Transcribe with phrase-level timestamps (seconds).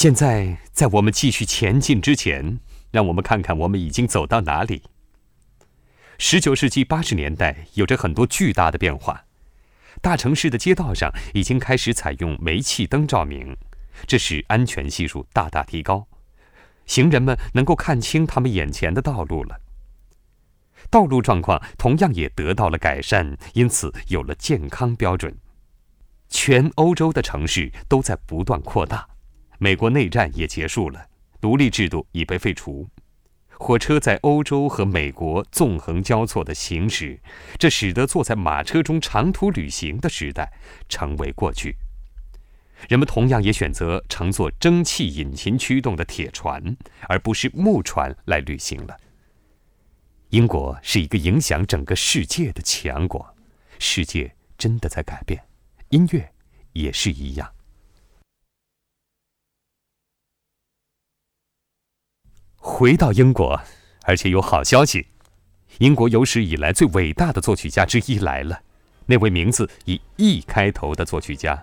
[0.00, 2.60] 现在，在我们继续前进之前，
[2.92, 4.84] 让我们看看我们已经走到哪里。
[6.18, 9.24] 十九世纪八十年代有着很多巨大的变化，
[10.00, 13.56] 大城市的街道上已经开始采用煤气灯照明，
[14.06, 16.06] 这使安全系数大大提高，
[16.86, 19.60] 行人们能够看清他们眼前的道路了。
[20.88, 25.36] 道路状况同样也得到了改善，因此有了健康标准。
[26.28, 29.08] 全欧洲的城市都在不断扩大。
[29.58, 31.08] 美国内战也结束了，
[31.40, 32.88] 独立制度已被废除，
[33.50, 37.20] 火车在欧洲和美国纵横交错的行驶，
[37.58, 40.52] 这使得坐在马车中长途旅行的时代
[40.88, 41.76] 成为过去。
[42.88, 46.76] 人们同样也选择乘坐蒸汽引擎驱动的铁船，
[47.08, 48.96] 而不是木船来旅行了。
[50.30, 53.34] 英国是一个影响整个世界的强国，
[53.80, 55.42] 世界真的在改变，
[55.88, 56.32] 音乐
[56.74, 57.52] 也是一样。
[62.58, 63.60] 回到英国，
[64.04, 65.06] 而且有好消息，
[65.78, 68.60] 英国有史以来最伟大的作曲家之一来了，
[69.06, 71.62] 那位名字以 E 开头的作曲家，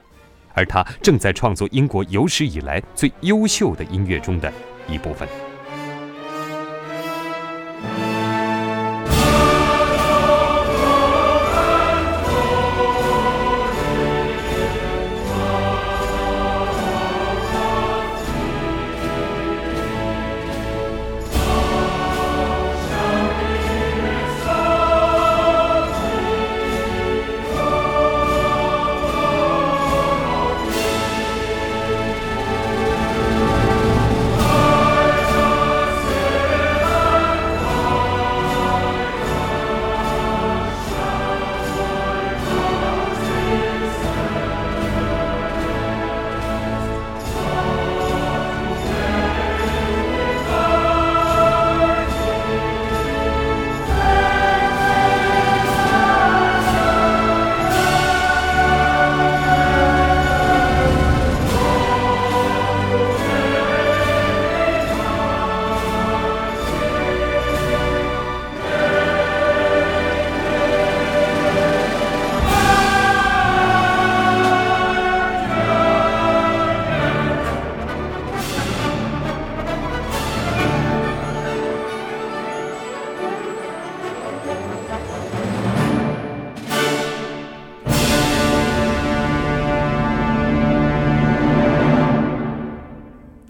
[0.53, 4.51] 而他正在创作英国有史以来最优秀的音乐中的
[4.87, 5.27] 一部分。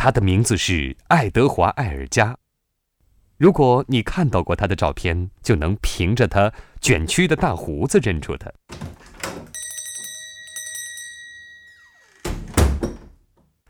[0.05, 2.37] 他的名字是爱德华·艾尔加。
[3.37, 8.53] 如果你看到过他的照片，就能凭着他卷曲的大胡子认出他。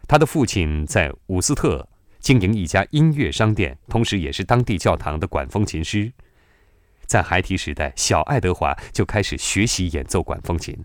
[0.05, 1.87] 他的父亲在伍斯特
[2.19, 6.11] 经营一家音乐商店，同时也是当地教堂的管风琴师。
[7.05, 10.77] 在孩提时代，小爱德华就开始学习演奏管风琴。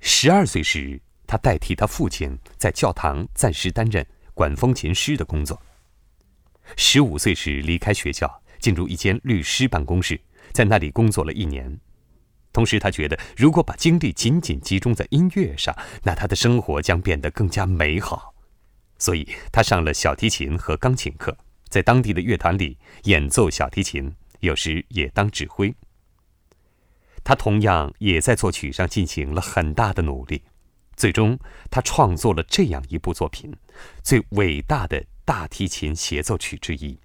[0.00, 4.06] 十二岁时，他代替他父亲在教堂暂时担任。
[4.38, 5.60] 管风琴师的工作。
[6.76, 10.20] 十五岁时离开学校，进入一间律师办公室，
[10.52, 11.76] 在那里工作了一年。
[12.52, 18.32] 同时，他觉得如果把精力仅仅集中在音乐上，那他的生活将变得更加美好。
[18.96, 21.36] 所以，他上了小提琴和钢琴课，
[21.68, 25.74] 在当地的乐团里演奏小提琴，有时也当指挥。
[27.24, 30.42] 他同样也在作曲上进行了很大的努力。
[30.98, 31.38] 最终，
[31.70, 33.54] 他创作了这样一部作品，
[34.02, 36.98] 最伟大的大提琴协奏曲之一。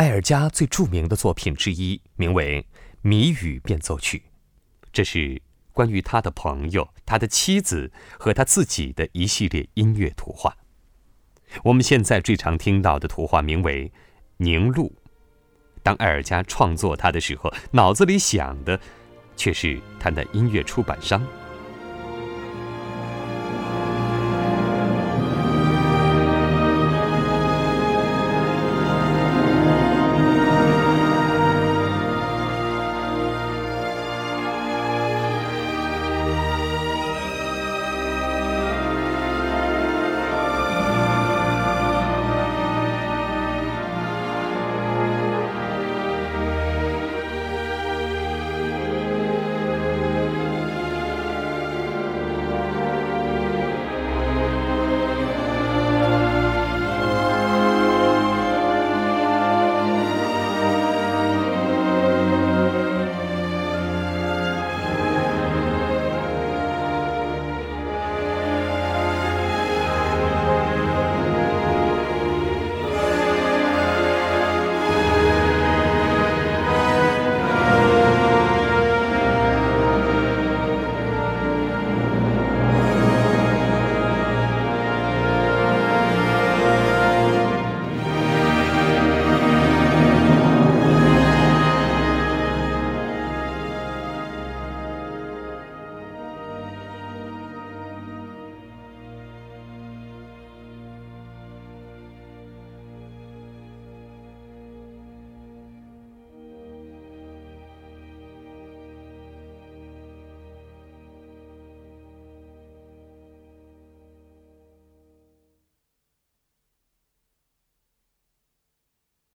[0.00, 2.62] 埃尔加最著名的作品之一，名为
[3.02, 4.16] 《谜语变奏曲》，
[4.90, 5.42] 这是
[5.74, 10.56] 关于他的朋友、他的妻子和他自己的一系列音乐图画。
[11.64, 13.88] 我们现在最常听到的图画名为
[14.38, 14.86] 《凝露》。
[15.82, 18.80] 当埃尔加创作它的时候，脑子里想的
[19.36, 21.22] 却是他的音乐出版商。